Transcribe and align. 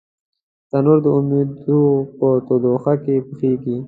تنور 0.69 0.97
د 1.05 1.07
امیدو 1.17 1.81
په 2.17 2.27
تودوخه 2.45 2.93
کې 3.03 3.15
پخېږي 3.27 3.75